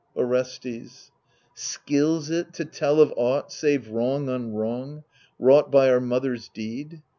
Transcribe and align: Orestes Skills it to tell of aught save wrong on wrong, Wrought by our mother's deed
Orestes 0.15 1.11
Skills 1.53 2.31
it 2.31 2.53
to 2.53 2.65
tell 2.65 2.99
of 3.01 3.13
aught 3.17 3.51
save 3.51 3.89
wrong 3.89 4.29
on 4.29 4.51
wrong, 4.55 5.03
Wrought 5.37 5.71
by 5.71 5.91
our 5.91 6.01
mother's 6.01 6.49
deed 6.49 7.03